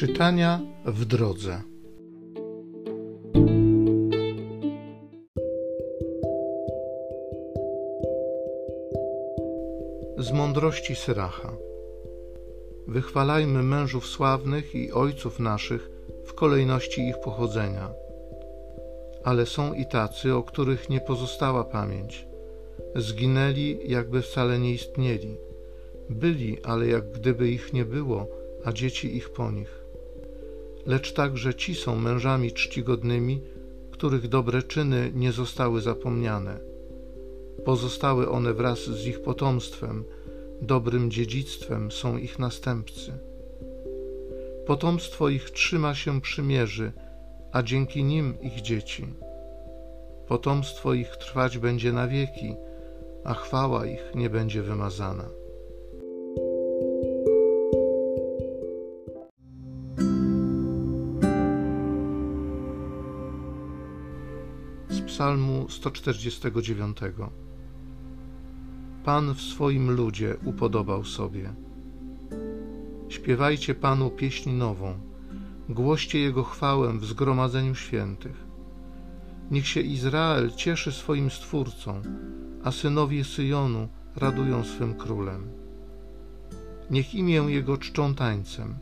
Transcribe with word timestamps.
Czytania 0.00 0.60
w 0.84 1.04
drodze. 1.04 1.62
Z 10.18 10.32
mądrości 10.32 10.94
Syracha. 10.94 11.52
Wychwalajmy 12.86 13.62
mężów 13.62 14.06
sławnych 14.06 14.74
i 14.74 14.92
ojców 14.92 15.40
naszych 15.40 15.90
w 16.24 16.34
kolejności 16.34 17.08
ich 17.08 17.20
pochodzenia. 17.20 17.90
Ale 19.24 19.46
są 19.46 19.74
i 19.74 19.86
tacy, 19.86 20.34
o 20.34 20.42
których 20.42 20.90
nie 20.90 21.00
pozostała 21.00 21.64
pamięć. 21.64 22.26
Zginęli, 22.96 23.78
jakby 23.84 24.22
wcale 24.22 24.58
nie 24.58 24.72
istnieli. 24.72 25.36
Byli, 26.10 26.64
ale 26.64 26.86
jak 26.86 27.10
gdyby 27.10 27.50
ich 27.50 27.72
nie 27.72 27.84
było, 27.84 28.26
a 28.64 28.72
dzieci 28.72 29.16
ich 29.16 29.30
po 29.30 29.50
nich 29.50 29.79
lecz 30.86 31.12
także 31.12 31.54
ci 31.54 31.74
są 31.74 31.96
mężami 31.96 32.52
czcigodnymi, 32.52 33.40
których 33.90 34.28
dobre 34.28 34.62
czyny 34.62 35.10
nie 35.14 35.32
zostały 35.32 35.80
zapomniane. 35.80 36.58
Pozostały 37.64 38.28
one 38.28 38.54
wraz 38.54 38.78
z 38.84 39.06
ich 39.06 39.22
potomstwem, 39.22 40.04
dobrym 40.62 41.10
dziedzictwem 41.10 41.92
są 41.92 42.16
ich 42.16 42.38
następcy. 42.38 43.12
Potomstwo 44.66 45.28
ich 45.28 45.50
trzyma 45.50 45.94
się 45.94 46.20
przymierzy, 46.20 46.92
a 47.52 47.62
dzięki 47.62 48.04
nim 48.04 48.34
ich 48.40 48.60
dzieci. 48.60 49.06
Potomstwo 50.28 50.94
ich 50.94 51.16
trwać 51.16 51.58
będzie 51.58 51.92
na 51.92 52.08
wieki, 52.08 52.54
a 53.24 53.34
chwała 53.34 53.86
ich 53.86 54.14
nie 54.14 54.30
będzie 54.30 54.62
wymazana. 54.62 55.39
Psalmu 65.10 65.66
149. 65.68 66.98
Pan 69.04 69.34
w 69.34 69.40
swoim 69.40 69.90
ludzie 69.90 70.36
upodobał 70.44 71.04
sobie. 71.04 71.52
Śpiewajcie 73.08 73.74
Panu 73.74 74.10
pieśń 74.10 74.50
nową, 74.50 74.94
głoście 75.68 76.18
Jego 76.18 76.42
chwałę 76.44 76.98
w 76.98 77.04
zgromadzeniu 77.04 77.74
świętych. 77.74 78.44
Niech 79.50 79.68
się 79.68 79.80
Izrael 79.80 80.50
cieszy 80.56 80.92
swoim 80.92 81.30
Stwórcą, 81.30 82.02
a 82.64 82.72
synowie 82.72 83.24
Syjonu 83.24 83.88
radują 84.16 84.64
swym 84.64 84.94
królem. 84.94 85.50
Niech 86.90 87.14
imię 87.14 87.44
Jego 87.48 87.78
czczą 87.78 88.14
tańcem, 88.14 88.74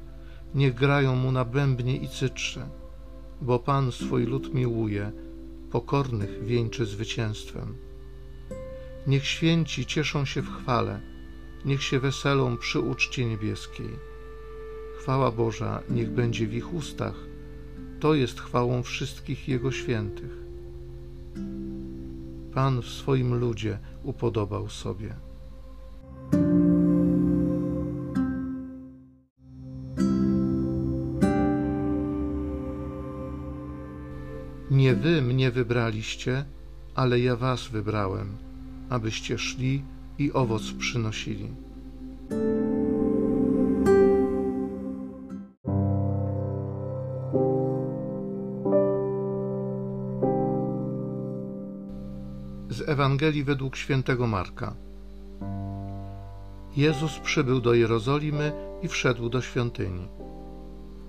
niech 0.54 0.74
grają 0.74 1.16
Mu 1.16 1.32
na 1.32 1.44
bębnie 1.44 1.96
i 1.96 2.08
cytrze, 2.08 2.68
bo 3.40 3.58
Pan 3.58 3.92
swój 3.92 4.24
lud 4.24 4.54
miłuje, 4.54 5.12
pokornych 5.70 6.44
wieńczy 6.44 6.86
zwycięstwem. 6.86 7.74
Niech 9.06 9.26
święci 9.26 9.86
cieszą 9.86 10.24
się 10.24 10.42
w 10.42 10.50
chwale, 10.50 11.00
niech 11.64 11.82
się 11.82 12.00
weselą 12.00 12.56
przy 12.56 12.80
uczcie 12.80 13.26
niebieskiej. 13.26 13.90
Chwała 14.98 15.32
Boża 15.32 15.82
niech 15.90 16.10
będzie 16.10 16.46
w 16.46 16.54
ich 16.54 16.74
ustach, 16.74 17.26
to 18.00 18.14
jest 18.14 18.40
chwałą 18.40 18.82
wszystkich 18.82 19.48
Jego 19.48 19.72
świętych. 19.72 20.38
Pan 22.54 22.82
w 22.82 22.86
swoim 22.86 23.34
ludzie 23.34 23.78
upodobał 24.02 24.68
sobie. 24.68 25.27
Nie 34.70 34.94
wy 34.94 35.22
mnie 35.22 35.50
wybraliście, 35.50 36.44
ale 36.94 37.20
ja 37.20 37.36
was 37.36 37.68
wybrałem, 37.68 38.36
abyście 38.90 39.38
szli 39.38 39.82
i 40.18 40.32
owoc 40.32 40.72
przynosili. 40.72 41.48
Z 52.70 52.88
Ewangelii 52.88 53.44
według 53.44 53.76
świętego 53.76 54.26
Marka. 54.26 54.74
Jezus 56.76 57.18
przybył 57.18 57.60
do 57.60 57.74
Jerozolimy 57.74 58.52
i 58.82 58.88
wszedł 58.88 59.28
do 59.28 59.40
świątyni. 59.40 60.08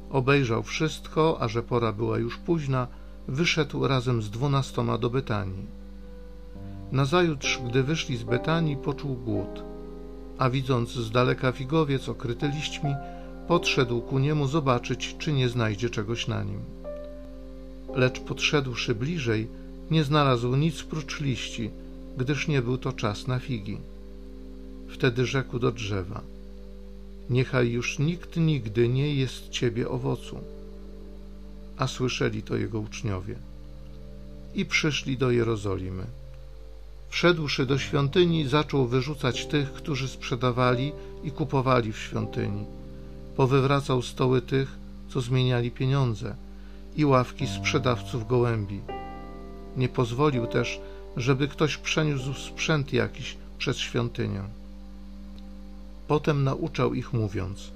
Obejrzał 0.10 0.64
wszystko, 0.64 1.38
a 1.40 1.48
że 1.48 1.64
pora 1.64 1.94
była 1.94 2.18
już 2.18 2.38
późna, 2.38 2.88
wyszedł 3.30 3.88
razem 3.88 4.22
z 4.22 4.30
dwunastoma 4.30 4.98
do 4.98 5.10
Betanii. 5.10 5.66
Nazajutrz, 6.92 7.60
gdy 7.70 7.84
wyszli 7.84 8.18
z 8.18 8.24
Betanii, 8.24 8.78
poczuł 8.78 9.16
głód, 9.16 9.64
a 10.38 10.50
widząc 10.50 10.90
z 10.90 11.12
daleka 11.12 11.52
figowiec 11.52 12.10
okryty 12.10 12.48
liśćmi, 12.48 12.96
podszedł 13.48 14.02
ku 14.02 14.20
niemu 14.20 14.48
zobaczyć, 14.48 15.16
czy 15.20 15.34
nie 15.34 15.50
znajdzie 15.50 15.90
czegoś 15.90 16.28
na 16.28 16.44
nim. 16.44 16.60
Lecz 17.96 18.20
podszedłszy 18.20 18.96
bliżej, 18.96 19.48
nie 19.92 20.04
znalazł 20.04 20.56
nic 20.56 20.84
prócz 20.84 21.22
liści, 21.22 21.70
gdyż 22.18 22.48
nie 22.48 22.62
był 22.62 22.78
to 22.78 22.94
czas 22.94 23.28
na 23.28 23.40
figi. 23.40 23.78
Wtedy 24.88 25.26
rzekł 25.26 25.60
do 25.60 25.72
drzewa: 25.72 26.22
Niechaj 27.30 27.72
już 27.72 28.00
nikt 28.00 28.38
nigdy 28.38 28.90
nie 28.90 29.16
jest 29.16 29.50
ciebie 29.50 29.90
owocu 29.90 30.38
a 31.80 31.88
słyszeli 31.88 32.44
to 32.44 32.58
jego 32.58 32.80
uczniowie. 32.80 33.36
I 34.56 34.66
przyszli 34.66 35.18
do 35.18 35.32
Jerozolimy. 35.32 36.04
Wszedłszy 37.10 37.66
do 37.66 37.78
świątyni, 37.78 38.48
zaczął 38.48 38.88
wyrzucać 38.88 39.46
tych, 39.46 39.74
którzy 39.74 40.08
sprzedawali 40.08 40.92
i 41.24 41.32
kupowali 41.32 41.94
w 41.94 42.00
świątyni. 42.00 42.66
Powywracał 43.36 44.02
stoły 44.02 44.42
tych, 44.42 44.78
co 45.10 45.22
zmieniali 45.22 45.72
pieniądze, 45.72 46.36
i 46.96 47.06
ławki 47.06 47.48
sprzedawców 47.48 48.28
gołębi. 48.28 48.82
Nie 49.78 49.90
pozwolił 49.90 50.48
też, 50.48 50.80
żeby 51.18 51.48
ktoś 51.48 51.78
przeniósł 51.78 52.34
sprzęt 52.34 52.94
jakiś 52.94 53.38
przez 53.58 53.78
świątynię. 53.78 54.44
Potem 56.08 56.44
nauczał 56.44 56.94
ich, 56.94 57.14
mówiąc: 57.14 57.72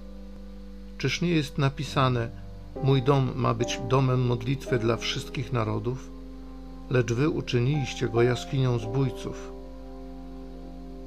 Czyż 0.98 1.22
nie 1.22 1.30
jest 1.30 1.58
napisane, 1.58 2.43
Mój 2.84 3.02
dom 3.02 3.32
ma 3.36 3.54
być 3.54 3.80
domem 3.90 4.22
modlitwy 4.22 4.80
dla 4.80 4.98
wszystkich 4.98 5.54
narodów, 5.54 6.10
lecz 6.90 7.14
wy 7.14 7.30
uczyniliście 7.30 8.10
go 8.10 8.22
jaskinią 8.22 8.80
zbójców. 8.80 9.52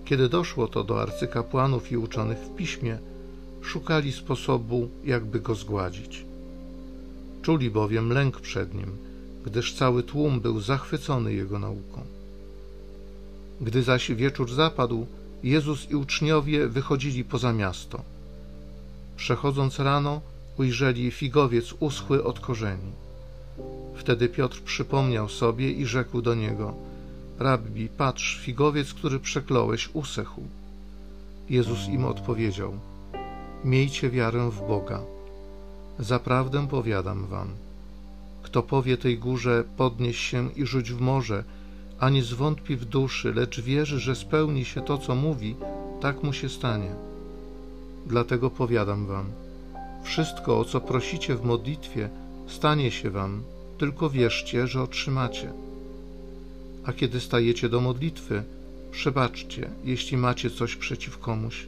Kiedy 0.05 0.29
doszło 0.29 0.69
to 0.69 0.85
do 0.85 1.03
arcykapłanów 1.03 1.93
i 1.93 1.97
uczonych 1.97 2.39
w 2.39 2.55
piśmie, 2.55 2.99
szukali 3.63 4.13
sposobu, 4.13 4.89
jakby 5.05 5.41
go 5.41 5.55
zgładzić. 5.55 6.25
Czuli 7.43 7.71
bowiem 7.71 8.13
lęk 8.13 8.41
przed 8.41 8.75
nim, 8.75 8.97
gdyż 9.45 9.75
cały 9.75 10.03
tłum 10.03 10.41
był 10.41 10.61
zachwycony 10.61 11.35
jego 11.35 11.59
nauką. 11.59 12.01
Gdy 13.61 13.83
zaś 13.83 14.11
wieczór 14.11 14.53
zapadł, 14.53 15.07
Jezus 15.43 15.91
i 15.91 15.95
uczniowie 15.95 16.69
wychodzili 16.69 17.25
poza 17.25 17.53
miasto. 17.53 18.03
Przechodząc 19.17 19.79
rano, 19.79 20.21
ujrzeli 20.59 21.11
figowiec 21.11 21.75
uschły 21.81 22.25
od 22.25 22.41
korzeni. 22.41 22.93
Wtedy 23.95 24.29
Piotr 24.29 24.63
przypomniał 24.63 25.29
sobie 25.29 25.73
i 25.73 25.87
rzekł 25.87 26.23
do 26.23 26.35
niego: 26.35 26.75
Rabbi, 27.39 27.89
patrz, 27.89 28.39
figowiec, 28.41 28.95
który 28.95 29.21
przekląłeś, 29.21 29.89
usechł. 29.93 30.43
Jezus 31.51 31.89
im 31.89 32.05
odpowiedział: 32.05 32.73
Miejcie 33.65 34.11
wiarę 34.11 34.51
w 34.51 34.67
Boga. 34.69 35.01
Zaprawdę 35.99 36.69
powiadam 36.69 37.27
wam: 37.27 37.49
kto 38.43 38.63
powie 38.63 38.97
tej 38.97 39.19
górze, 39.19 39.65
podnieś 39.77 40.19
się 40.19 40.53
i 40.53 40.67
rzuć 40.67 40.93
w 40.93 41.01
morze, 41.01 41.45
a 42.01 42.11
nie 42.11 42.23
zwątpi 42.23 42.77
w 42.77 42.85
duszy, 42.85 43.33
lecz 43.35 43.61
wierzy, 43.61 44.01
że 44.01 44.15
spełni 44.15 44.65
się 44.65 44.81
to, 44.81 44.99
co 44.99 45.15
mówi, 45.15 45.57
tak 46.01 46.23
mu 46.23 46.33
się 46.33 46.49
stanie. 46.49 46.95
Dlatego 48.07 48.51
powiadam 48.51 49.07
wam: 49.07 49.27
wszystko, 50.07 50.59
o 50.59 50.65
co 50.65 50.81
prosicie 50.81 51.35
w 51.35 51.45
modlitwie, 51.45 52.09
stanie 52.47 52.91
się 52.91 53.11
wam, 53.11 53.43
tylko 53.79 54.11
wierzcie, 54.11 54.67
że 54.67 54.83
otrzymacie. 54.83 55.53
A 56.85 56.93
kiedy 56.93 57.21
stajecie 57.21 57.69
do 57.69 57.81
modlitwy, 57.81 58.43
przebaczcie, 58.91 59.71
jeśli 59.85 60.17
macie 60.17 60.51
coś 60.51 60.77
przeciw 60.77 61.19
komuś, 61.19 61.67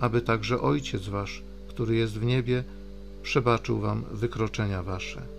aby 0.00 0.20
także 0.20 0.60
Ojciec 0.60 1.08
Wasz, 1.08 1.42
który 1.68 1.96
jest 1.96 2.18
w 2.18 2.24
niebie, 2.24 2.64
przebaczył 3.22 3.78
wam 3.78 4.04
wykroczenia 4.12 4.82
Wasze. 4.82 5.35